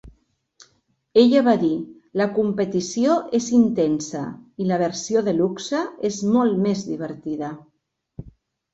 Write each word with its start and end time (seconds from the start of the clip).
Ella 1.23 1.43
va 1.47 1.53
dir 1.63 1.69
"la 2.21 2.27
competició 2.39 3.19
és 3.41 3.51
intensa" 3.59 4.25
i 4.65 4.69
la 4.73 4.83
versió 4.87 5.27
deluxe 5.31 5.87
"és 6.13 6.23
molt 6.35 6.61
més 6.69 6.87
divertida. 6.93 7.57